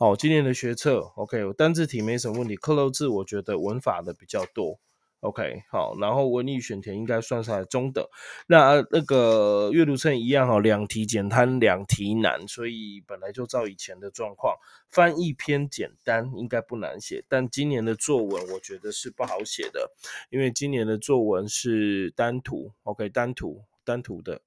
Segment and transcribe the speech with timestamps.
[0.00, 4.78] 好，今年的学测，OK，单字题没什么问题，克漏字我觉得文法的比较多。
[5.18, 8.06] OK，好，然后文理选填应该算上来中等。
[8.46, 14.54] 那那个阅读册一样哈，两题简单，两题难，所以本来就照以前的状况，
[14.88, 17.24] 翻译偏简单，应该不难写。
[17.28, 19.90] 但今年的作文我觉得是不好写的，
[20.30, 24.42] 因为今年的作文是单图，OK，单图单图的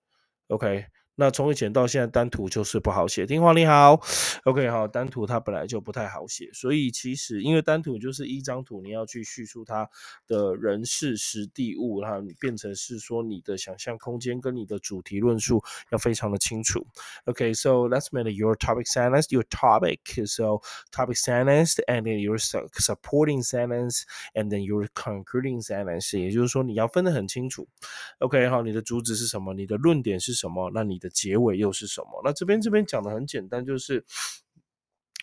[0.47, 0.85] ，OK。
[1.15, 3.25] 那从以前到现在，单图就是不好写。
[3.25, 4.01] 听话你好
[4.45, 9.89] ，OK 好，单图它本来就不太好写，所以其实因为单图就是一张图，你要去叙述它
[10.25, 15.61] 的人事、实地、物，然后你变成是说你的想象空间跟你的主题论述
[15.91, 16.87] 要非常的清楚。
[17.25, 19.99] OK，so let's make your topic sentence your topic.
[20.25, 27.67] So topic sentence and then your supporting sentence and then your concluding sentence，也就是说你要分得很清楚。
[28.19, 29.53] OK 好，你的主旨是什么？
[29.53, 30.71] 你的论点是什么？
[30.73, 32.21] 那你的结尾又是什么？
[32.23, 34.05] 那这边这边讲的很简单，就是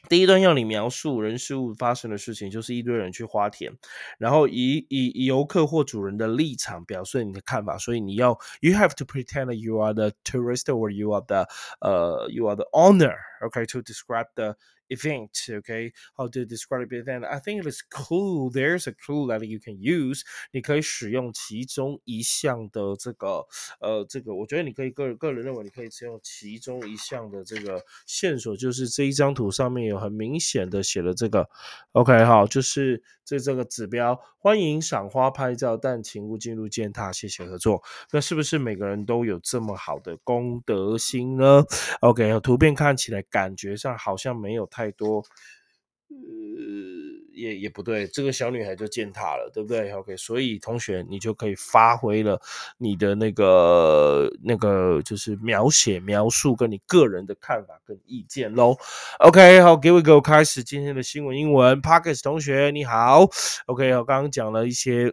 [0.08, 3.72] 第一段要你描述人事物发生的事情，就是一堆人去花田，
[4.18, 11.48] 然后以以游客或主人的立场表示你的看法，所以你要 you have to pretend you are the tourist or you are the
[11.80, 14.56] 呃 you are the owner，okay to describe the
[14.88, 15.30] event.
[15.48, 17.04] Okay, how to describe it?
[17.04, 18.50] Then I think it's cool.
[18.50, 20.22] There's a clue that you can use.
[20.52, 23.46] 你可以使用其中一项的这个
[23.80, 31.48] 呃这个，我觉得你可以个人个人认为你可以使用其中一项的这个线索，就是这一张图上面有很明显的写了这个。
[31.92, 37.82] OK，好，就是这这个指标，欢迎赏花拍照，但请勿进入践踏，谢谢合作。
[38.12, 41.64] 那是不是每个人都有这么好的公德心呢
[42.00, 44.66] ？OK，图片看起来感觉上好像没有。
[44.78, 45.24] 太多，
[46.08, 46.14] 呃，
[47.32, 52.40] 也也不对，这个小女孩就践踏了，对不对？OK，所以同学你就可以发挥了
[52.78, 58.76] 你的那个那个，就是描写描述跟你个人的看法跟意见喽。
[59.18, 61.82] OK，好，给我一个开始今天的新闻英文。
[61.82, 63.28] Parkes 同学你好
[63.66, 65.12] ，OK，我刚刚讲了一些。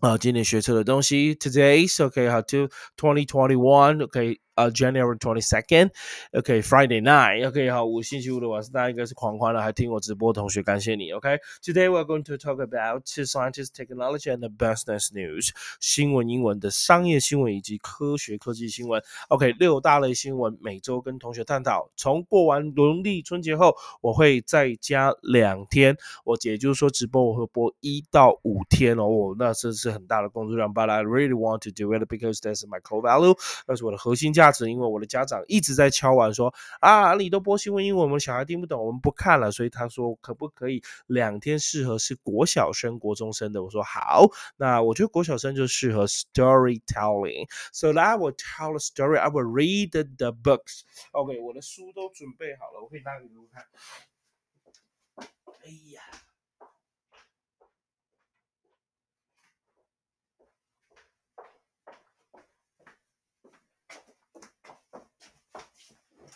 [0.00, 2.68] 啊，今年学车的东西，Today's OK，好，to
[2.98, 4.38] twenty twenty one，OK。
[4.56, 21.90] 呃，January twenty second，OK，Friday night，OK，好，五星期五的晚上，大家应该是狂欢了，还听我直播，同学感谢你，OK，Today we're going to talk about science, technology and business news，新闻英文的商业新闻以及科学科技新闻，OK，六大类新闻，每周跟同学探讨。
[21.94, 25.94] 从过完农历春节后，我会再加两天，
[26.24, 33.36] 我也就是说直播我会播一到五天哦，那这是很大的工作量，But I really want to do it because that's my core value，
[33.68, 34.45] 那是我的核心价。
[34.50, 39.50] 值，因为我的家长一直在敲碗说啊，你都播新闻英文，我们小孩听不懂，我们不看了。
[39.50, 43.62] 所以他说可不可以两天适合是国小生、国中生的？
[43.62, 47.48] 我说好，那我觉得国小生就适合 storytelling。
[47.72, 49.18] So I will tell a story.
[49.18, 50.82] I will read the books.
[51.12, 53.64] OK，我的书都准备好了，我可以拿给你们看。
[55.64, 56.25] 哎呀。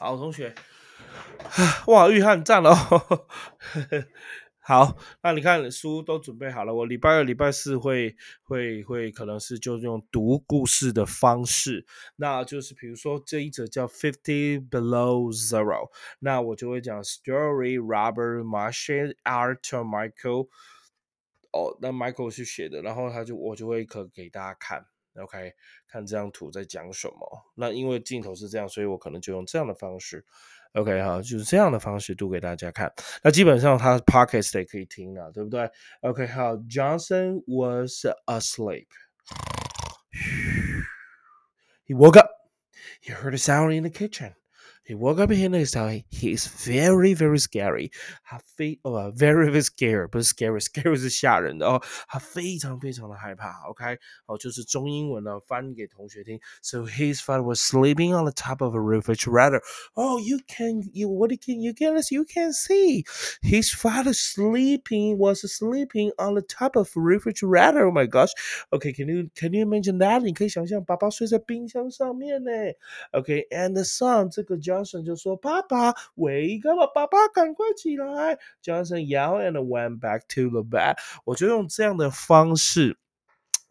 [0.00, 0.54] 好，同学，
[1.88, 2.74] 哇，玉汉赞了。
[4.58, 11.84] 好，那你看书都准备好了，我礼拜二、礼拜四会会会，可能是就用读故事的方式，
[12.16, 15.90] 那就是比如说这一则叫 Fifty Below Zero，
[16.20, 20.48] 那我就会讲 Story Robert Marshall Arthur Michael，
[21.52, 24.86] 哦，那 Michael 是写的，然后他就我就会可给大家看。
[25.15, 25.53] OK，
[25.87, 27.45] 看这张图在讲什么？
[27.55, 30.25] 那因为镜头是这样，所以我可能就用这样的方式。
[30.73, 32.93] OK 哈，就是这样的方式读给大家看。
[33.23, 35.71] 那基本上他 Podcast 也可以听啊，对不对？
[36.01, 38.87] OK，好，Johnson was asleep.
[41.87, 42.29] He woke up.
[43.01, 44.33] He heard a sound in the kitchen.
[44.87, 46.03] He woke up in his time.
[46.11, 47.91] He is very very scary.
[48.23, 51.81] 他非呃 very very scary，不是 scary，scary 是吓人的哦。
[52.07, 53.63] 他非常非常的害怕。
[53.67, 53.97] OK，
[54.27, 56.39] 好，就是中英文呢翻给同学听。
[56.61, 59.61] So his father was sleeping on the top of a refrigerator.
[59.95, 63.05] Oh, you can you what can you can you can see
[63.41, 67.87] his father sleeping was sleeping on the top of a refrigerator.
[67.87, 68.33] Oh my gosh.
[68.71, 70.21] Okay, can you can you imagine that?
[70.21, 72.51] 你可以想象爸爸睡在冰箱上面呢。
[73.13, 76.94] Okay, and the son 这个叫 Johnson 就说：“爸爸，wake up！
[76.94, 80.96] 爸爸，赶快起来！”Johnson yelled and went back to the bed。
[81.24, 82.98] 我就用这样的方式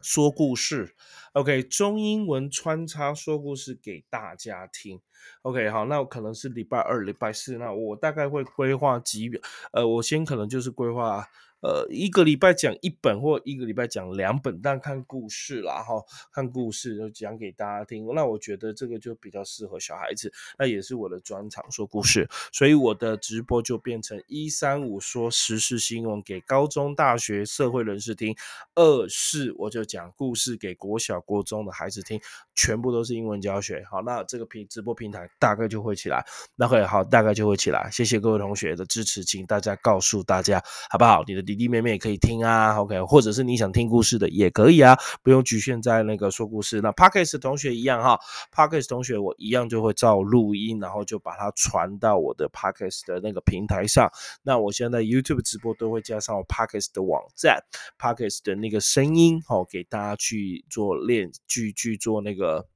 [0.02, 0.94] 说故事。
[1.32, 5.00] OK，中英文穿插说故事给大家听。
[5.42, 9.30] OK，好，那我可能是礼拜二、礼拜四，那我大概会规划几，
[9.72, 11.28] 呃，我先可能就是规划。
[11.62, 16.02] 呃，一个礼拜讲一本或一个礼拜讲两本，但看故事啦哈，
[16.32, 18.06] 看故事就讲给大家听。
[18.14, 22.26] 那我觉得这个就比较适合小孩子，那也是我的专长，说故事。
[22.50, 28.34] 所以我的直播就变成一三五说时事新闻给高中、大学、社会人士听，
[28.74, 32.18] 二四我就讲故事给国小、国中的孩子听，
[32.54, 33.84] 全部都是英文教学。
[33.90, 36.24] 好，那这个平直播平台大概就会起来，
[36.56, 37.90] 那会好，大概就会起来。
[37.92, 41.22] 谢谢各位同学的支持，请大家告诉大家好不好？
[41.26, 41.49] 你的。
[41.50, 46.80] 弟弟妹妹也可以听啊，OK，或者是你想听故事的也可以啊，不用局限在那个说故事。
[46.80, 48.20] 那 Parkes 同学一样哈
[48.54, 54.08] ，Parkes 同学我一样就会照录音，然后就把它传到我的 Parkes 的那个平台上。
[54.44, 57.58] 那我现在 YouTube 直播都会加上我 Parkes 的网站
[57.98, 62.68] ，Parkes 的那个声音，好给大家去做练，去去做那个，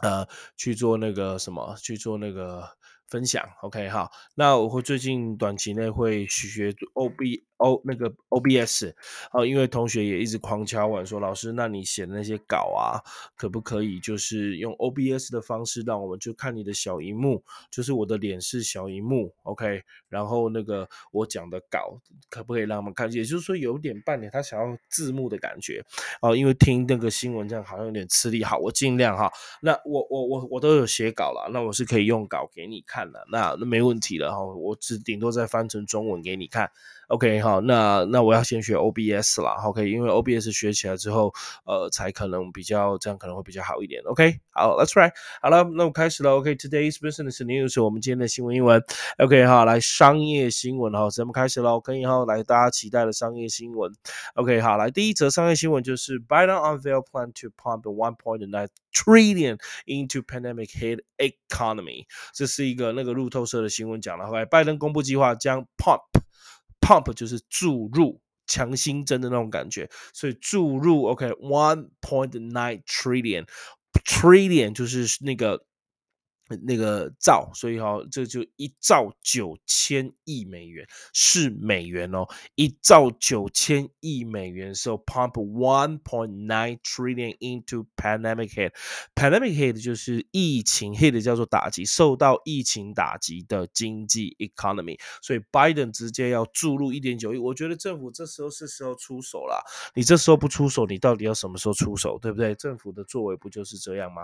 [0.00, 0.28] 呃，
[0.58, 2.68] 去做那个什么，去做那个
[3.08, 4.10] 分享，OK 哈。
[4.34, 7.46] 那我会最近短期内会学 OB。
[7.60, 8.92] O 那个 OBS
[9.32, 13.04] 哦，因为同学也一直狂敲碗说，老师，那你写的那些稿啊，
[13.36, 23.12] 可不可以就是用 OBS 的方式，让我们就看你的小荧幕，就是我的脸是小荧幕，OK，然后那个我讲的稿，可不可以让我们看？
[23.12, 25.84] 也就是说有点半点他想要字幕的感觉
[26.22, 29.30] 哦，因为听那个新闻这样好像有点吃力，好，我尽量哈。
[29.60, 36.70] 那我我我我都有写稿了，那我是可以用稿给你看的，那那没问题了哈，我只顶多再翻成中文给你看。
[37.10, 41.32] OK，好，那那我要先学 OBS 啦，OK，因为 OBS 学起来之后，
[41.64, 44.00] 呃，才可能比较这样可能会比较好一点。
[44.04, 45.10] OK，好，Let's try，
[45.42, 46.36] 好了，那我开始了。
[46.36, 48.80] OK，Today's business news，我们今天的新闻英文。
[49.18, 51.80] OK，好，来商业新闻哈，咱们开始喽。
[51.80, 53.92] 可以哈，来大家期待的商业新闻。
[54.36, 66.02] OK，好，来第一则商业新闻就是 Biden unveil plan to pump 1.9 trillion into pandemic hit economy，这是一个那个路透社的新闻讲了，来拜登公布计划将 pump。
[66.90, 75.64] Pump 就是注入、强心针的那种感觉，所以注入 OK，one point nine trillion，trillion 就是那个。
[76.58, 82.26] 那个兆，所以哈，这就一兆九千亿美元是美元哦，
[82.56, 88.72] 一兆九千亿美元，so pump one point nine trillion into pandemic hit。
[89.14, 94.98] pandemic hit 就是疫情 hit 叫做打击，受到疫情打击的经济 economy。
[95.22, 99.62] 所以 Biden 直接要注入一点九亿，我觉得政府这时候是时候出手了。
[99.94, 102.18] 你这时候不出手，你到底要什么时候出手？
[102.20, 102.54] 对不对？
[102.56, 104.22] 政府的作为不就是这样吗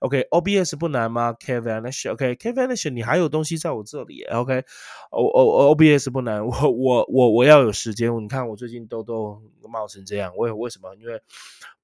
[0.00, 1.67] ？OK，OBS 不难吗？Kevin。
[1.68, 10.94] Vanish，OK，Vanish，你还有东西在我这里，OK，O O O B S 不难，我我我我要有时间，你看我最近都都冒成这样，为为什么？
[10.96, 11.20] 因为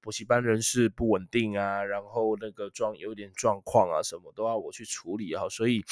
[0.01, 5.83] 补习班人事不稳定啊，然后那个状有点状况啊，什么都要我去处理啊，所以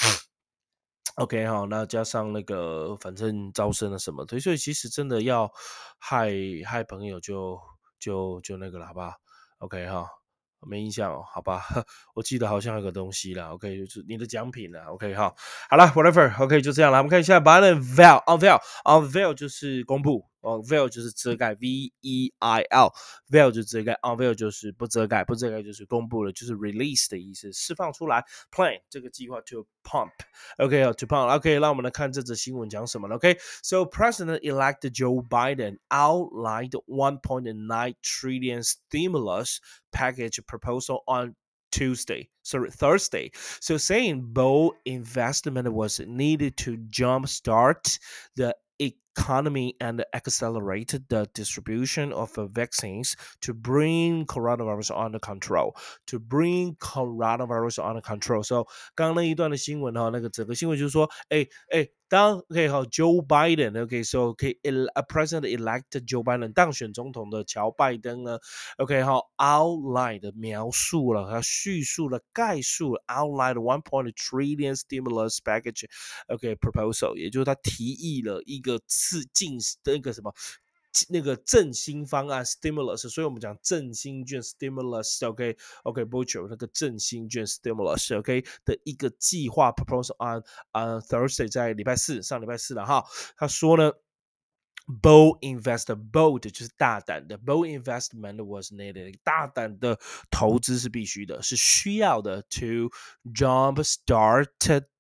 [1.16, 5.52] OK 哈，那加上那个反正招生了什么，所以其实真的要
[6.00, 6.32] 害
[6.66, 7.60] 害朋友就
[8.00, 9.14] 就就那个了，好不好
[9.60, 10.23] ？OK 哈。
[10.68, 11.62] 没印象哦，好吧，
[12.16, 15.34] 我记得好像有个东西啦，OK，就是你的奖品啦，OK 哈，
[15.70, 20.33] 好了，whatever，OK，就这样了，我们看一下 b i d e n veil，unveil，unveil 就是公布。
[20.43, 28.25] 哦，veil 就是遮盖，V E I L，veil 就遮盖，unveil 就是不遮盖，不遮盖就是公布了，就是 release 的意思，释放出来。
[28.51, 39.59] Plan 这个计划 to pump，OK，to pump，OK，让我们来看这则新闻讲什么了，OK，So President-elect Joe Biden outlined 1.9 trillion stimulus
[39.91, 41.35] package proposal on
[41.71, 43.31] Tuesday, sorry, Thursday.
[43.61, 47.99] So saying bold investment was needed to jumpstart
[48.37, 48.55] the
[49.17, 55.75] economy and accelerate the distribution of vaccines to bring coronavirus under control.
[56.07, 58.43] To bring coronavirus under control.
[58.43, 68.38] So 刚刚那一段的新闻哈，那个整个新闻就是说，哎哎， 当 OK 好，Joe Biden，OK，so，OK，a President elect Joe Biden 当选总统的乔拜登呢
[68.78, 80.32] ，OK 好，outline 的描述了，他叙述了，概述，outline one point trillion stimulus package，OK proposal，也就是他提议了一个次进那个什么。
[81.10, 93.06] 那个振兴方案 stimulus，所以我们讲振兴券 stimulus，OK OK butcher 那个振兴券 stimulus，OK 的一个计划 proposal on on Thursday，在礼拜四上礼拜四了哈，
[93.38, 93.92] 他说呢。
[94.86, 99.98] Bold investor, bold 就是大胆的，bold investment was needed，大胆的
[100.30, 102.92] 投资是必须的，是需要的，to
[103.34, 104.48] jump start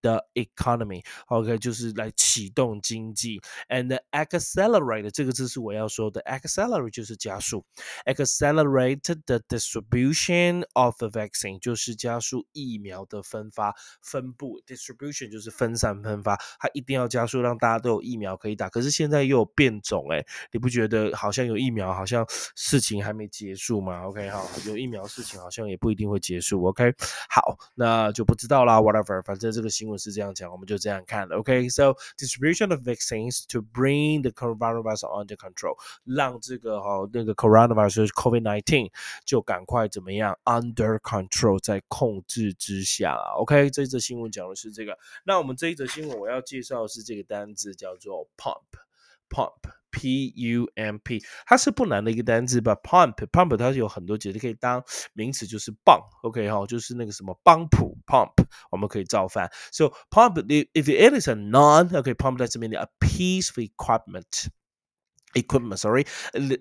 [0.03, 1.03] the economy。
[1.25, 3.41] OK，就是来启动经济。
[3.67, 7.65] And accelerate 这个字是我要说的，accelerate 就是加速
[8.05, 18.69] ，accelerate the distribution of the vaccine 就是加速疫苗的分发分布，distribution 就是分散分发，它一定要加速，让大家都有疫苗可以打。
[18.69, 26.63] 可是现在又有变种，哎，你不觉得好像有疫苗，好像事情还没结束吗？OK，好，有疫苗事情好像也不一定会结束。
[26.65, 26.93] OK，
[27.29, 31.36] 好，那就不知道啦，whatever，反正这个新闻是这样讲，我们就这样看了。
[31.36, 38.90] OK，so distribution of vaccines to bring the coronavirus under control，让这个哈那个 coronavirus COVID-19
[39.24, 43.16] 就赶快怎么样 under control，在控制之下。
[43.36, 44.98] OK，这一则新闻讲的是这个。
[45.24, 48.28] 那我们这一则新闻我要介绍的是这个单字叫做
[49.33, 55.99] Pump, p u m p，它是不难的一个单词吧？pump，pump 它是有很多解释，可以当名词就是泵。
[56.21, 58.33] OK 哈，就是那个什么泵浦 pump，
[58.69, 59.49] 我们可以造反。
[59.71, 64.49] So pump，if it is a non，OK，pump doesn't mean a piece of equipment。
[65.35, 66.05] Equipment sorry.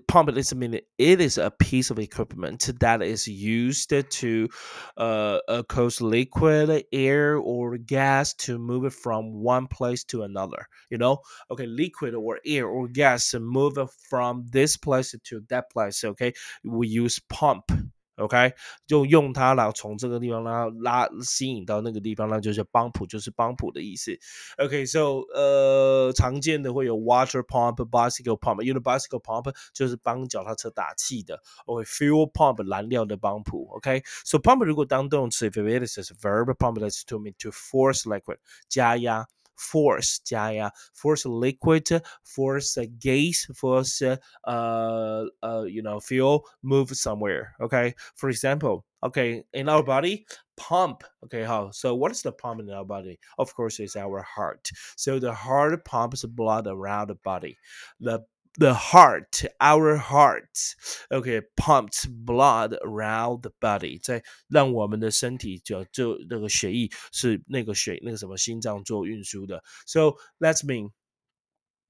[0.09, 4.49] Pump is mean it is a piece of equipment that is used to
[4.97, 10.67] uh, uh, cause liquid air or gas to move it from one place to another
[10.91, 11.19] you know?
[11.51, 16.05] Okay liquid or air or gas to move it from this place to that place
[16.05, 16.33] okay?
[16.65, 17.71] We use pump
[18.17, 18.53] OK，
[18.87, 24.19] 就用它来从这个地方拉拉吸引到那个地方，那就是帮浦，就是帮浦的意思。
[24.59, 31.41] OK，so 呃，常见的会有 water pump、bicycle pump，因为 bicycle pump 就是帮脚踏车打气的。
[31.65, 33.67] OK，fuel pump 燃料的帮浦。
[33.77, 38.37] OK，so pump 如果当动词，if it is a verb，pump is to mean to force liquid
[38.69, 39.27] 加压。
[39.57, 44.03] Force 加压，force liquid, force gas, force
[44.47, 47.55] uh uh you know fuel move somewhere.
[47.61, 51.71] Okay, for example, okay in our body pump okay how?
[51.71, 53.19] So what is the pump in our body?
[53.39, 54.71] Of course it's our heart.
[54.97, 57.59] So the heart pumps blood around the body.
[58.01, 58.21] The
[58.60, 60.76] the heart, our heart,
[61.12, 69.64] okay, pumps blood around the body，在让我们的身体就就那个血液是那个血那个什么心脏做运输的。
[69.86, 70.90] So that's mean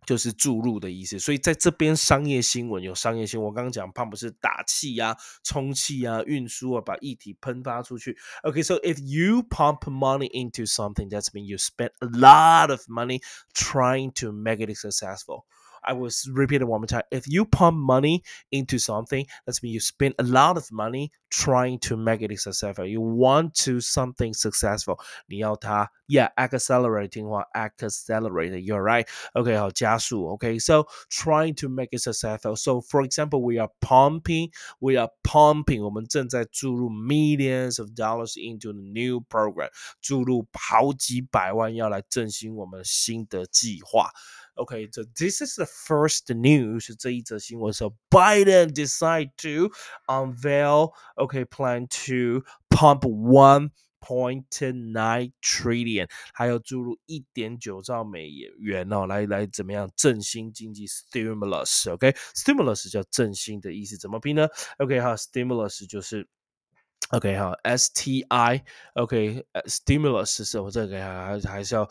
[0.05, 1.19] 就是注入的意思。
[1.19, 8.17] 所以在这边商业新闻有商业新闻，我刚刚讲 pump 是打气呀、充气啊、运输啊，把液体喷发出去。
[8.43, 13.21] Okay, so if you pump money into something, that's mean you spend a lot of money
[13.53, 15.45] trying to make it successful.
[15.87, 17.03] I will repeat it one more time.
[17.11, 21.79] If you pump money into something, that's mean you spend a lot of money trying
[21.79, 22.85] to make it successful.
[22.85, 24.99] You want to something successful.
[25.27, 28.51] 你要它 yeah accelerating 或 accelerate.
[28.63, 29.07] You're right.
[29.33, 30.37] Okay, 好加速.
[30.37, 32.55] Okay, so trying to make it successful.
[32.55, 35.83] So for example, we are pumping, we are pumping.
[35.83, 39.69] 我们正在注入 millions of dollars into the new program.
[40.01, 44.09] 注入好几百万要来振兴我们新的计划。
[44.55, 46.95] Okay, so this is the first news.
[46.97, 49.71] 这一则新闻说，Biden decide to
[50.07, 60.87] unveil okay plan to pump one point nine trillion，还要注入一点九兆美元哦，来来怎么样振兴经济？
[60.87, 64.47] stimulus，OK，stimulus 叫振兴的意思，怎么拼呢？
[64.79, 66.27] OK 哈，stimulus 就是。
[67.11, 71.89] OK 哈，S T I，OK，stimulus 是我这个还还是要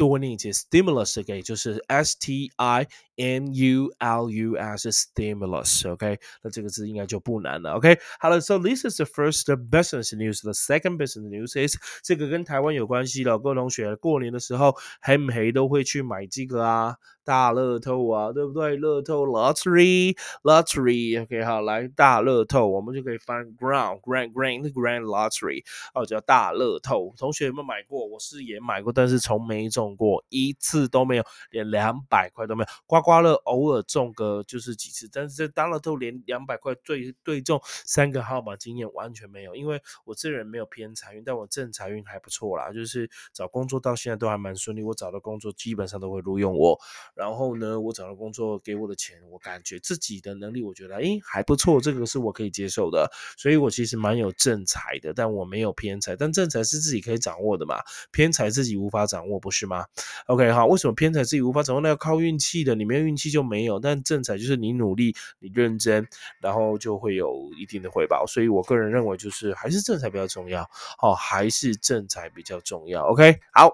[0.00, 2.88] 多念一次 stimulus 给就是 S T I
[3.20, 7.98] M U L U S Stimulus，OK，那这个字应该就不难了，OK。
[8.18, 10.42] 好了，So this is the first business news.
[10.42, 13.38] The second business news is 这个跟台湾有关系了。
[13.38, 18.76] 各位同学，过年的时候黑不黑都会去买这个啊，大乐透啊，对不对？
[18.76, 25.62] 乐透 （lottery）lottery，OK，好，来大乐透，我们就可以翻 ground grand grand grand lottery，
[25.94, 27.12] 哦，叫大乐透。
[27.18, 28.06] 同学有没有买过？
[28.06, 32.68] 我是也买过，但是从没中过一次都没有，连两百块都没有。
[32.86, 46.78] 刮刮刮乐偶尔中个就是几次，但是这大乐透连两百块对对中三个号码经验完全没有，因为我这人没有偏财运，但我正财运还不错啦，就是找工作到现在都还蛮顺利，我找的工作基本上都会录用我，
[47.16, 57.80] 然后呢，我找的工作给我的钱，我感觉自己的能力，我觉得诶还不错，这个是我可以接受的，所以我其实蛮有正财的，但我没有偏财，但正财是自己可以掌握的嘛，
[58.12, 59.84] 偏财自己无法掌握，不是吗
[60.26, 61.80] ？OK 好，为什么偏财自己无法掌握？
[61.80, 66.06] 那要靠运气的，你没运气就没有，但正财就是你努力、你认真，
[66.40, 68.26] 然后就会有一定的回报。
[68.26, 70.62] 所以我个人认为，就是还是正财比较重要，
[71.00, 73.06] 哦，还是正财比较重要。
[73.06, 73.70] OK，好，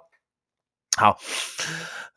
[0.96, 1.18] 好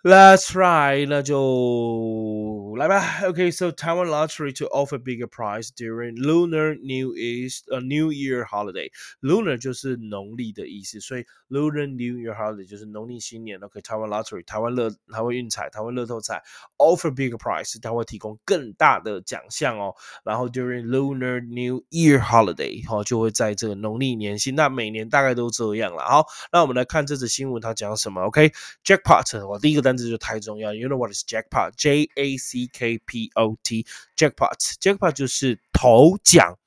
[0.04, 2.38] ，Let's try，那就。
[2.79, 3.21] 们来吧。
[3.23, 8.91] Okay, so Taiwan lottery to offer bigger prize during Lunar New Year's a New Year holiday.
[9.21, 13.61] Lunar 就是农历的意思，所以 Lunar New Year holiday 就是农历新年。
[13.61, 16.43] OK, Taiwan lottery 台湾乐台湾运彩台湾乐透彩
[16.79, 19.95] offer bigger prize，它会提供更大的奖项哦。
[20.25, 26.03] 然后 during Lunar New Year holiday，好就会在这个农历年新，那每年大概都这样了。
[26.05, 28.23] 好，那我们来看这则新闻，它讲什么？
[28.23, 30.75] OK，jackpot，我第一个单词就太重要。
[30.75, 36.58] You know what is jackpot？J A C K P O T，jackpot，jackpot 就是头奖。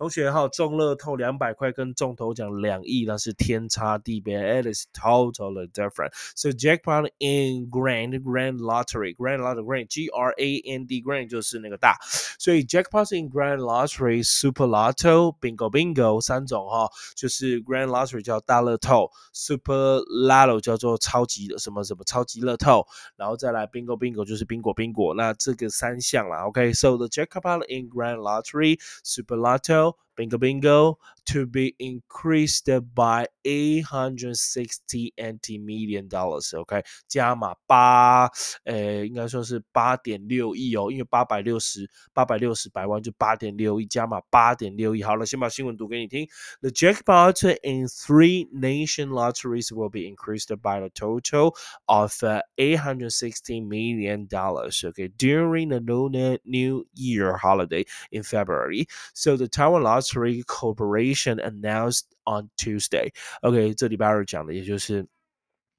[0.00, 6.12] 同学哈，中乐透两百块跟中头奖两亿那是天差地别，it is totally different.
[6.34, 11.28] So jackpot in grand grand lottery grand lottery grand G R A N D grand
[11.28, 11.98] 就是那个大，
[12.38, 23.98] 所以 jackpot in grand lottery super lotto bingo bingo 三种哈，就是 grand lottery 叫大乐透，super lotto 叫做超级的什么什么超级乐透，然后再来 bingo
[23.98, 32.69] bingo 就是宾果宾果，那这个三项啦，OK，so the jackpot in grand lottery super lotto know bingo bingo to be increased
[32.93, 36.53] by 860 NT million dollars.
[36.53, 38.29] OK，加码八，
[38.63, 45.03] 呃，应该说是八点六亿哦，因为八百六十八百六十百万就八点六亿，加码八点六亿。
[45.03, 46.27] 好了，先把新闻读给你听。
[46.61, 51.55] The jackpot in three nation lotteries will be increased by a total
[51.87, 54.83] of uh, 860 million dollars.
[54.85, 58.87] Okay, during the Lunar New Year holiday in February.
[59.13, 60.05] So the Taiwan Lottery
[60.45, 63.11] Corporation announced on Tuesday.
[63.41, 65.07] OK，这礼拜二讲的，也就是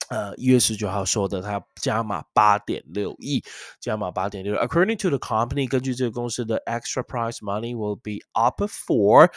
[0.08, 3.42] 呃一月十九号说的，它加码八点六亿，
[3.80, 4.54] 加码八点六。
[4.54, 9.30] According to the company，根据这个公司的 extra prize money will be up for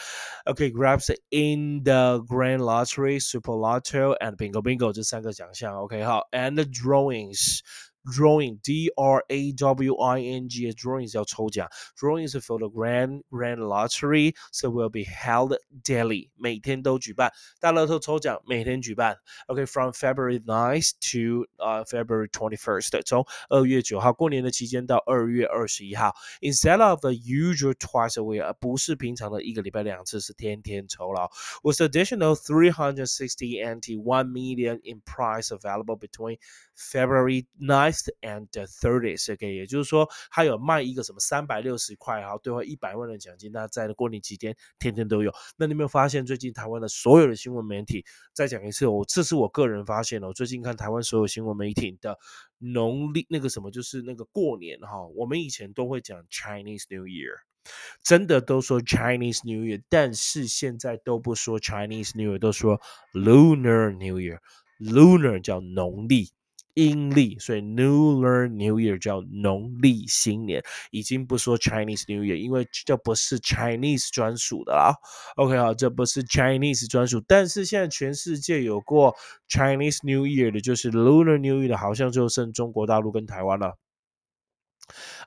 [0.44, 5.74] OK grabs in the Grand Lottery, Super Lotto and Bingo Bingo 这三个奖项。
[5.76, 7.60] OK 好，and the drawings。
[8.16, 14.34] drawing D R A W I N G drawings 要抽奖，drawings for the grand grand lottery
[14.50, 26.82] so will be held daily 每天都举办大乐透抽奖每天举办，OK from February 9th to 呃 February twenty first 从二月九号过年的期间到二月二十一号，instead
[26.82, 31.28] of the usual twice a week 而不是平常的一个礼拜两次是天天抽了，
[31.62, 36.38] with additional three hundred sixty NT one million in prize available between
[36.74, 39.33] February 9th and 30th。
[39.33, 43.51] OK，也就是说，他有卖一个什么三百六十块，然后兑换一百万的奖金。
[43.51, 45.33] 那在过年期间，天天都有。
[45.57, 50.33] 那你有没有发现，最近台湾的所有的新闻媒体，再讲一次，我这是我个人发现哦。
[50.33, 52.17] 最近看台湾所有新闻媒体的
[52.57, 57.35] 农历那个什么，就是那个过年哈，我们以前都会讲 Chinese New Year，
[58.03, 62.81] 真的都说 Chinese New Year，但是现在都不说 Chinese New Year，都说
[63.13, 64.39] Lunar New Year。
[64.77, 66.31] Lunar 叫农历。
[66.75, 74.93] 阴历，所以 New Year New Year 叫农历新年，已经不说 Chinese New Year，因为这不是 Chinese 专属的啦。
[75.37, 79.15] OK，好，这不是 Chinese 专属，但是现在全世界有过
[79.49, 83.77] Chinese New Year 的，就是 Lunar New Year 的，好像就剩中国大陆跟台湾了。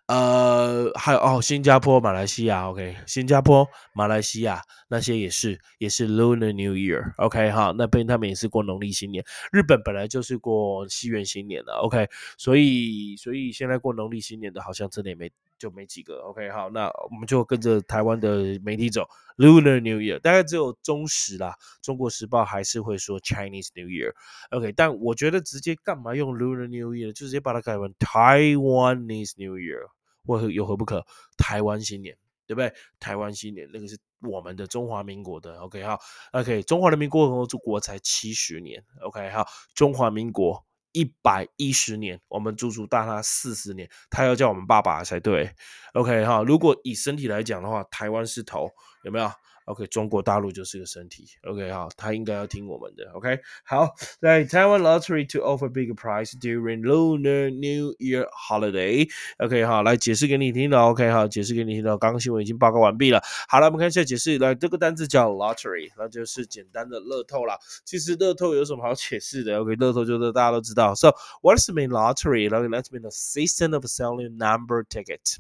[0.06, 9.22] 呃，还有哦，新加坡、马来西亚，OK，新加坡、马来西亚那些也是，也是 Lunar New Year，OK，哈，那边他们也是过农历新年。
[9.52, 15.30] 日本本来就是过西元新年的，OK，所以，所以现在过农历新年的，好像真的也没。
[15.58, 29.88] 就没几个，OK，好，那我们就跟着台湾的媒体走，Lunar New Year，大概只有中时啦，中国时报还是会说 Chinese New Year，OK，但我觉得直接干嘛用 Lunar New Year，就直接把它改成 Taiwanese New Year，
[30.24, 31.04] 或有何不可？
[31.36, 32.16] 台湾新年，
[32.46, 32.72] 对不对？
[33.00, 35.98] 台湾新年那个是我们的中华民国的，OK，好
[36.32, 40.67] ，OK，中华人民共和国才七十年，OK，好，中华民国。
[40.92, 45.54] 一百一十年，我们足足大他四十年，他要叫我们爸爸才对。
[45.94, 48.70] OK 哈，如果以身体来讲的话，台湾是头，
[49.04, 49.30] 有没有
[49.68, 51.26] ？OK，中国大陆就是个身体。
[51.44, 53.10] OK，好，他应该要听我们的。
[53.12, 59.08] OK，好，在 Taiwan lottery to offer big prize during Lunar New Year holiday。
[59.38, 60.88] OK，好，来解释给你听了。
[60.88, 61.98] OK，好，解释给你听了。
[61.98, 63.22] 刚刚新闻已经报告完毕了。
[63.46, 64.38] 好了，我们看一下解释。
[64.38, 67.58] 来，这个单词叫 lottery，那就是简单的乐透啦。
[67.84, 70.94] 其实乐透有什么好解释的？OK，乐透就是大家都知道。
[70.94, 72.48] So what's the main lottery?
[72.48, 75.38] Let's mean the system of selling number ticket.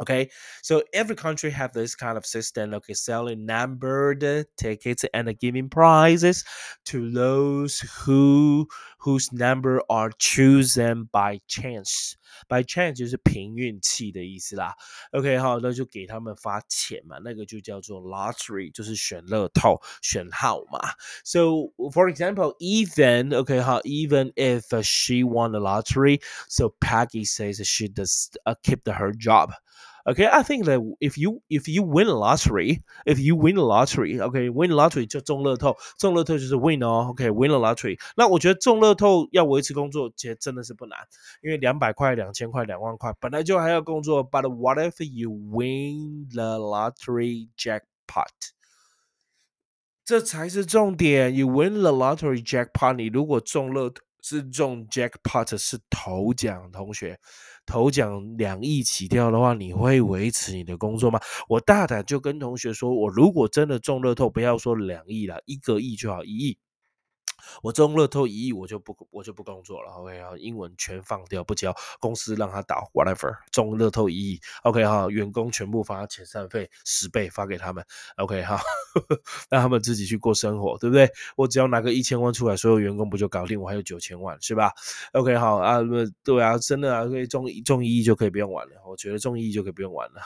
[0.00, 0.28] Okay,
[0.60, 2.74] so every country have this kind of system.
[2.74, 6.44] Okay, selling numbered tickets and giving prizes
[6.84, 14.74] to those who whose number are chosen by chance。by chance 就是凭运气的意思啦。
[15.12, 20.92] OK，好，那就给他们发钱嘛，那个就叫做 lottery，就是选乐透、选号码。
[21.24, 28.28] So for example, even OK 好，even if she won the lottery, so Peggy says she does
[28.44, 29.52] uh, keep her job.
[30.08, 33.62] Okay, I think that if you if you win a lottery, if you win a
[33.62, 37.98] lottery, okay, win lottery 就中乐透，中乐透就是 win 哦，OK，win a lottery。
[38.16, 40.96] 那我觉得中乐透要维持工作，其实真的是不难，
[41.42, 44.22] 因为两百块、两千块、两万块本来就还要工作。
[44.30, 48.52] But what if you win the lottery jackpot？
[50.04, 51.34] 这才是重点。
[51.34, 57.18] You win the lottery jackpot，你如果中乐是中 jackpot 是头奖，同学。
[57.71, 61.17] 头奖两亿起跳的话，你会维持你的工作吗？
[61.47, 66.57] 我大胆就跟同学说，我如果真的中乐透，不要说两亿了，一个亿就好，一亿。
[67.61, 69.91] 我中乐透一亿，我就不我就不工作了。
[69.91, 73.35] OK 哈，英文全放掉，不交，公司让他倒，whatever。
[73.51, 77.85] 中乐透一亿，OK 哈，员工全部发遣散费十倍发给他们
[78.17, 78.59] ，OK 哈，
[79.49, 81.09] 让他们自己去过生活，对不对？
[81.35, 83.59] 我只要拿个一千万出来，所有员工不就搞定？
[83.59, 84.71] 我还有九千万，是吧
[85.13, 85.79] ？OK 好啊，
[86.23, 88.73] 对啊，真的啊，可以中中一亿就可以不用玩了。
[88.87, 90.21] 我觉得中一亿就可以不用玩了。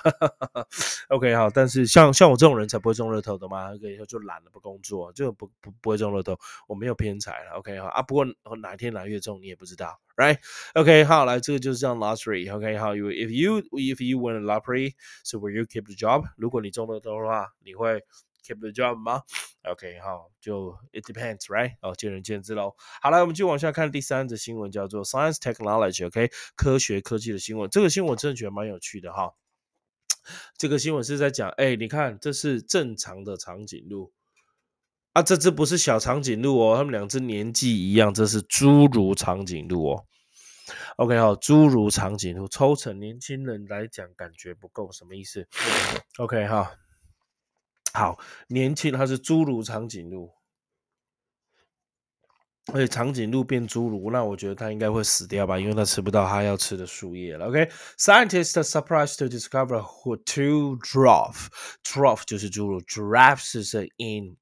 [1.09, 8.25] OK 好，但是像像我这种人才不会中乐透的嘛，可以说就懒了不工作，就不不不会中乐透，我没有偏财了，OK 哈啊，不过
[8.59, 16.23] 哪天哪月中你也不知道，Right？OK 好，来这个就是这样 lottery，OK 好，You if you if you win a lottery，so will you keep the job？
[16.35, 18.01] 如果你中了头的话，你会
[18.43, 19.21] keep the job 吗
[19.69, 21.75] ？OK 好，就 it depends，Right？
[21.81, 22.75] 哦，见仁见智喽。
[23.03, 27.69] 好了，我们就往下看第三则新闻，叫做 Science Technology，OK 科学科技的新闻。
[27.69, 29.35] 这个新闻真的觉得蛮有趣的哈。
[30.57, 34.11] 这个新闻是在讲，哎，你看这是正常的长颈鹿。
[35.15, 40.05] 啊，这只不是小长颈鹿哦，它们两只年纪一样，这是侏儒长颈鹿哦。
[40.97, 45.47] OK，好，侏儒长颈鹿抽成年轻人来讲感觉不够，什么意思
[46.17, 46.69] ？OK，哈，
[47.93, 50.33] 好，年轻它是侏儒长颈鹿，
[52.73, 57.47] 而且长颈鹿变侏儒，那我觉得它应该会死掉吧，因为它吃不到它要吃的树叶了。
[57.47, 61.47] OK，scientists surprised to discover who two draft。
[61.85, 64.35] draft 就是侏儒，giraffes 是 in。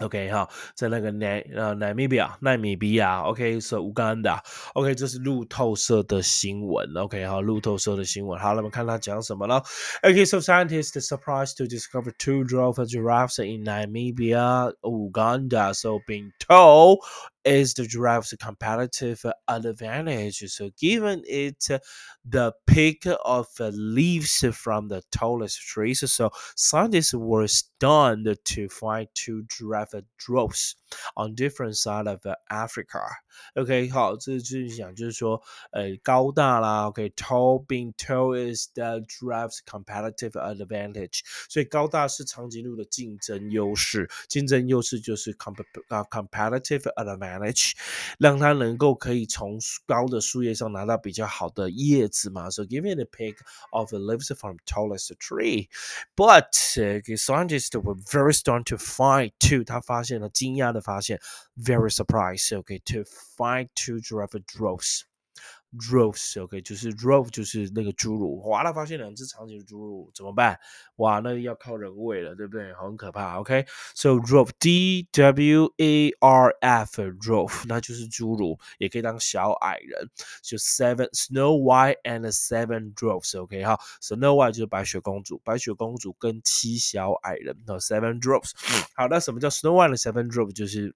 [0.00, 4.42] OK 哈，在那个奈呃奈米比亚，奈米比亚，OK 是乌干达，
[4.74, 9.62] OK 这是路透社的新闻，OK 哈，路透社的新闻，好，那么看他讲什么了。
[10.02, 16.98] OK，so scientists surprised to discover two dwarf giraffes in Namibia, Uganda, so being told
[17.44, 20.50] is the giraffe's competitive advantage.
[20.50, 21.68] So, given it
[22.24, 29.44] the pick of leaves from the tallest trees, so scientists were stunned to find two
[29.50, 30.76] giraffe droves
[31.16, 33.00] on different side of Africa.
[33.56, 47.27] OK，好，这就是讲，就是说，呃，高大啦，OK，tall being tall is the giraffe's competitive advantage，所以高大是长颈鹿的竞争优势，竞争优势就是 comp 啊 competitive advantage，
[48.18, 53.36] 让它能够可以从高的树叶上拿到比较好的叶子嘛，so giving a pick
[53.70, 61.20] of the leaves from tallest tree，but scientists were very stunned to find too，他发现了惊讶的发现，
[61.56, 63.04] very surprised，OK，to
[63.36, 65.02] find two giraffe droves。
[65.77, 70.59] droves，OK，就是 drove 就是那个侏儒，哇，他发现两只长颈侏儒怎么办？
[70.95, 72.73] 哇，那要靠人喂了，对不对？
[72.73, 80.09] 很可怕，OK，so drove，D W A R F，drove，那就是侏儒，也可以当小矮人，
[80.41, 88.51] 就 seven Snow White and seven droves，OK，哈，Snow White 就是白雪公主，白雪公主跟七小矮人，那 seven droves，
[88.95, 90.53] 好，那什么叫 Snow White and seven droves？
[90.53, 90.95] 就是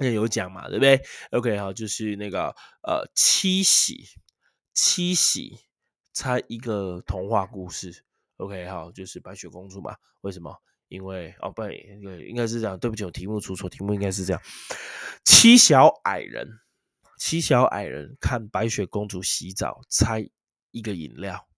[0.00, 4.04] 也有讲嘛，对不对？OK，好，就是那个呃，七喜，
[4.74, 5.58] 七喜，
[6.12, 8.04] 猜一个童话故事。
[8.36, 9.96] OK，好，就是白雪公主嘛。
[10.20, 10.54] 为什么？
[10.88, 12.78] 因为哦，不，应应该是这样。
[12.78, 14.42] 对不起，我题目出错，题目应该是这样：
[15.24, 16.46] 七小矮人，
[17.18, 20.28] 七小矮人看白雪公主洗澡，猜
[20.70, 21.48] 一个饮料。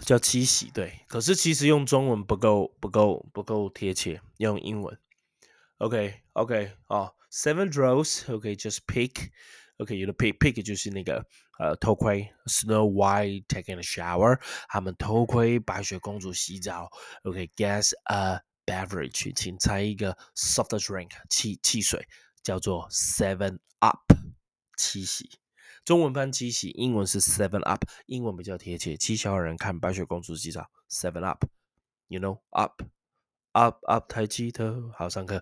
[0.00, 4.98] 叫七喜，对，可是其实用中文不够，不够，不够贴切，用英文。
[5.78, 8.30] OK，OK，哦，Seven Drows。
[8.34, 11.26] OK，Just pick，OK，有的 pick，pick 就是那个
[11.58, 16.90] 呃偷窥，Snow White taking a shower，他们偷窥白雪公主洗澡。
[17.24, 22.06] OK，guess a beverage，请猜一个 soft drink，汽汽水，
[22.42, 24.12] 叫做 Seven Up，
[24.76, 25.39] 七喜。
[25.83, 28.97] 中文翻七喜，英文是 Seven Up，英文比较贴切。
[28.97, 32.81] 七小人看白雪公主洗澡，Seven Up，you know up
[33.51, 35.41] up up 抬起头，好上课，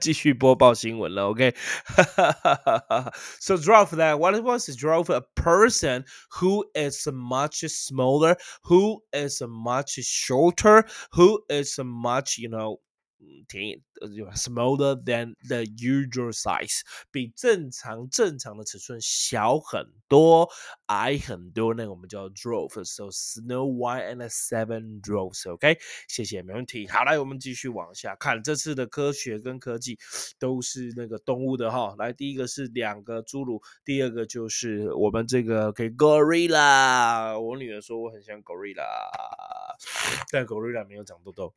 [0.00, 1.28] 继续播报新闻了。
[1.28, 6.06] OK，so drove that what it was drove a person
[6.38, 12.80] who is much smaller, who is much shorter, who is much you know
[13.17, 13.81] 嗯挺
[14.35, 20.49] smaller than the usual size，比正常正常的尺寸小很多，
[20.87, 21.73] 矮很多。
[21.73, 25.49] 那我们叫 drove，so Snow White and Seven Dwarfs。
[25.51, 26.87] OK，谢谢，没问题。
[26.87, 29.97] 好，来我们继续往下看，这次的科学跟科技
[30.37, 31.95] 都是那个动物的哈。
[31.97, 37.39] 来，第一个是两个侏儒，第二个就是我们这个 Kgorilla。
[37.39, 38.83] 我女儿说我很像 gorilla，
[40.31, 41.53] 但 gorilla 没有长痘痘。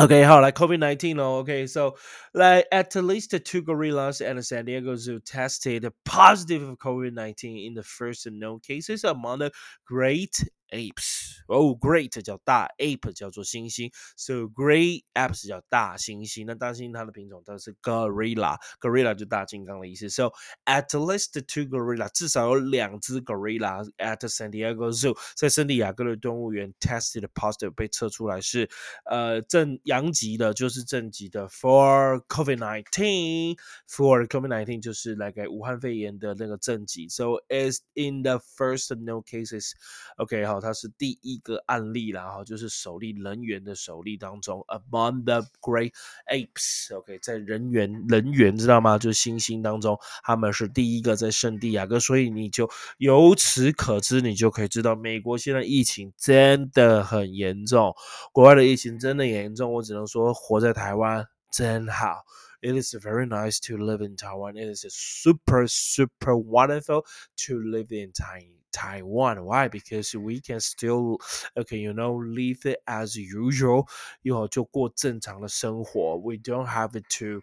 [0.00, 1.20] Okay, how like COVID nineteen?
[1.20, 1.96] Oh, okay, so
[2.34, 7.74] like at least two gorillas the San Diego Zoo tested positive of COVID nineteen in
[7.74, 9.52] the first known cases among the
[9.86, 10.34] great
[10.73, 16.45] apes 哦，great 叫大，ape 叫做猩猩，so great apes 叫大猩猩。
[16.45, 20.07] 那大猩猩它的品种它是 gorilla，gorilla 就大金刚的意思。
[20.09, 20.31] So
[20.65, 28.69] at least two gorilla，至少有两只 gorilla at San Diego Zoo，在圣地亚哥的动物园 tested positive 被测出来是
[29.05, 33.57] 呃正阳极的，就是正极的 for COVID nineteen
[33.89, 37.09] for COVID nineteen 就是来个武汉肺炎的那个正极。
[37.09, 40.59] So is in the first no cases，OK 好。
[40.64, 45.92] 它是第一个案例啦，哈，就是首例人猿的首例当中，among the great
[46.26, 48.98] apes，OK，在人猿人猿知道吗？
[48.98, 57.94] 就是猩猩当中，他们是第一个在圣地亚哥，所以你就由此可知，你就可以知道，美国现在疫情真的很严重，
[58.32, 62.24] 国外的疫情真的严重，我只能说活在台湾真好。
[62.63, 64.57] It is very nice to live in Taiwan.
[64.57, 67.05] It is super super wonderful
[67.37, 68.59] to live in Taiwan.
[68.71, 69.43] Taiwan.
[69.45, 69.67] Why?
[69.67, 71.17] Because we can still,
[71.57, 73.87] okay, you know, live it as usual.
[74.21, 76.17] 又好就过正常的生活。
[76.17, 77.41] We don't have to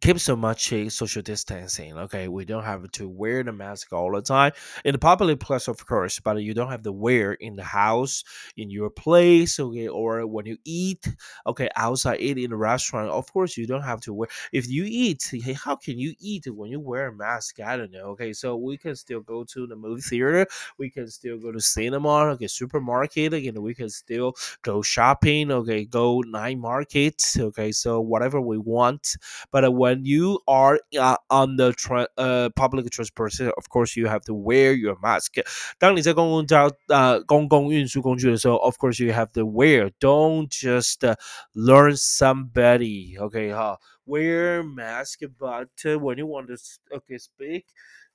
[0.00, 1.96] keep so much social distancing.
[1.96, 4.52] Okay, we don't have to wear the mask all the time
[4.84, 8.24] in the public place, of course, but you don't have to wear in the house,
[8.56, 11.06] in your place, okay, or when you eat,
[11.46, 13.10] okay, outside eat in a restaurant.
[13.10, 14.28] Of course, you don't have to wear.
[14.52, 17.60] If you eat, hey, how can you eat when you wear a mask?
[17.60, 18.06] I don't know.
[18.16, 20.46] Okay, so we can still go to the movie theater,
[20.78, 25.84] we can still go to cinema, okay, supermarket, again, we can still go shopping, okay,
[25.84, 29.16] go night markets, okay, so whatever we want,
[29.52, 34.07] but uh, when you are uh, on the tra- uh, public transportation, of course you
[34.07, 35.39] have to wear your mask.
[35.77, 39.91] 当你在公共交呃公共运输工具的时候，of course you have to wear.
[39.99, 41.15] Don't just uh,
[41.53, 43.17] learn somebody.
[43.19, 45.19] Okay, 哈，wear mask.
[45.37, 46.55] But uh, when you want to
[46.95, 47.65] okay speak,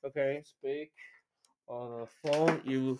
[0.05, 0.90] okay speak
[1.66, 2.99] on the phone, you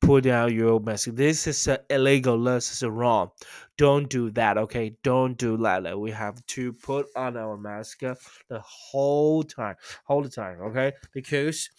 [0.00, 1.08] put down your mask.
[1.14, 2.42] This is uh, illegal.
[2.42, 3.30] This is wrong.
[3.78, 4.58] Don't do that.
[4.58, 5.98] Okay, don't do that.
[5.98, 10.60] We have to put on our mask the whole time, whole time.
[10.60, 11.70] Okay, because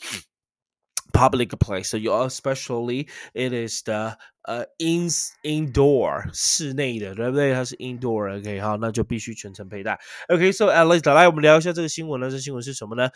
[1.13, 1.89] public place.
[1.89, 4.17] So you especially it is the
[4.47, 5.09] 呃 in
[5.43, 7.53] indoor 室内的，对不对？
[7.53, 9.99] 它是 indoor，OK，、okay, 好，那就必须全程佩戴。
[10.27, 13.09] OK，so、okay, at least 来我们聊一下这个新闻呢，这新闻是什么呢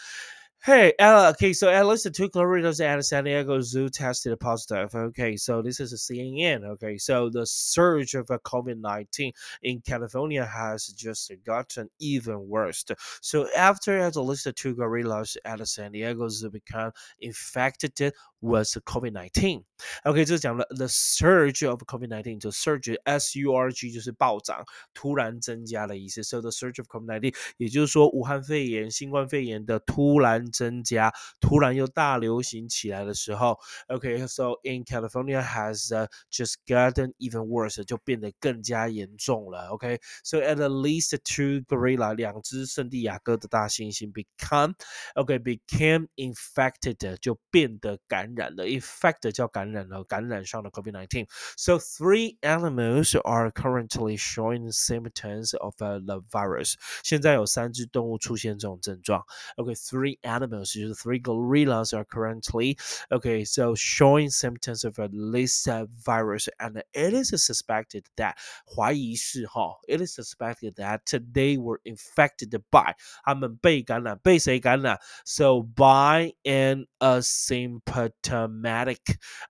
[0.64, 1.30] ？Hey, Ella.
[1.30, 4.94] Okay, so at least the two corridors at San Diego Zoo tested positive.
[4.94, 6.64] Okay, so this is a CNN.
[6.64, 9.32] Okay, so the surge of COVID 19
[9.64, 12.84] in California has just gotten even worse.
[13.20, 19.13] So after at least the two gorillas at San Diego Zoo become infected was COVID
[19.13, 19.63] nineteen.
[20.03, 26.21] OK，这讲了 the surge of COVID nineteen，就 surge S U R G 就是暴涨，突然增加的意思。
[26.21, 35.89] So the surge of COVID nineteen，也就是说武汉肺炎、新冠肺炎的突然增加，突然又大流行起来的时候，OK，so in California has
[36.31, 39.69] just gotten even worse，就变得更加严重了。
[39.69, 44.75] OK，so at least two gorilla，两只圣地亚哥的大猩猩 become
[45.15, 48.27] OK became infected，就变得感。
[48.35, 51.27] 染的 effect 叫感染了，感染上了 COVID-19.
[51.55, 56.75] So three animals are currently showing symptoms of uh, the virus.
[57.03, 59.23] 现在有三只动物出现这种症状。
[59.55, 62.77] Okay, three animals, 就是 three gorillas are currently
[63.09, 70.17] okay, so showing symptoms of this uh, virus, and it is suspected that 怀疑是哈，it is
[70.17, 71.01] suspected that
[71.33, 74.99] they were infected by 他们被感染，被谁感染？
[75.25, 78.11] So by an asymptomatic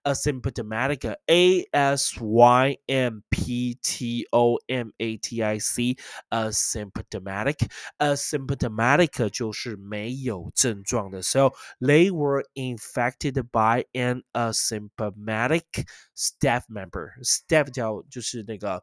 [0.03, 5.97] asymptomatic a s y m p t o m a t i c
[6.30, 7.67] asymptomatic
[7.99, 18.82] asymptomatic 就是没有症状的时候，they were infected by an asymptomatic staff member。staff 叫就是那个。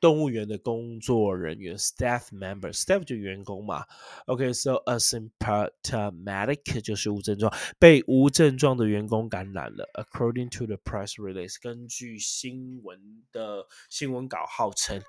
[0.00, 3.84] 动物园的工作人员 staff member，staff 就员工嘛。
[4.24, 9.86] OK，so、okay, asymptomatic 就是无症状，被无症状的员工感染了。
[9.92, 12.98] According to the press release，根据新闻
[13.30, 15.02] 的新闻稿号称，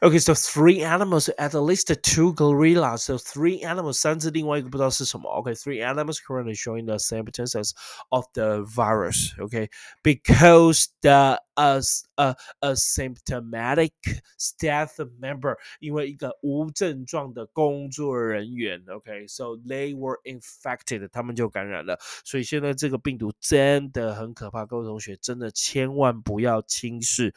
[0.00, 5.30] OK，so、okay, three animals at least two gorillas。So three animals 三只，另外一个不知道是什么。
[5.30, 7.70] OK，three、okay, animals currently showing the symptoms
[8.08, 13.92] of the virus。OK，because、okay, the as a asymptomatic
[14.38, 19.62] staff member，因为一个无症状的工作人员，OK，so、okay?
[19.66, 21.98] they were infected，他们就感染了。
[22.24, 27.34] 所以现在这个病毒真的很可怕，各位同学真的千万不要轻视。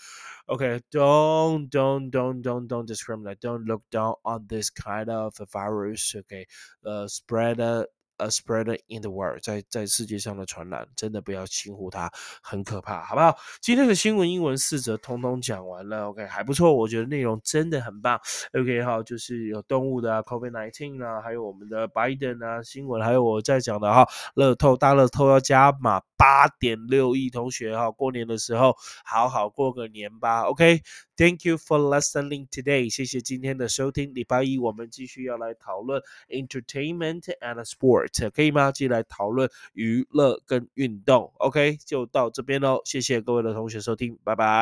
[0.47, 1.69] OK，don't、okay?
[1.69, 6.47] don't don't don't don't discriminate，don't look down on this kind of virus。OK，
[6.81, 7.87] 呃、uh,，spread。
[8.20, 13.34] A spreader in the world，在在世界上的传染，真的不要轻忽它，很可怕，好不好？
[13.62, 18.20] 今天的新闻英文四则通通讲完了，OK，还不错，我觉得内容真的很棒
[18.52, 30.82] ，OK，好，就是有动物的 COVID nineteen 啊，还有我们的 Biden 啊新闻，还有我在讲的哈，乐透大乐透要加码八点六亿，同学哈，过年的时候好好过个年吧，OK。
[31.16, 32.88] Thank you for listening today.
[32.88, 34.14] 谢谢今天的收听。
[34.14, 38.72] 礼拜一我们继续要来讨论 entertainment and sport，可以吗？
[38.72, 41.32] 继续来讨论娱乐跟运动。
[41.38, 42.80] OK，就到这边喽。
[42.84, 44.50] 谢谢各位的同学收听，拜拜。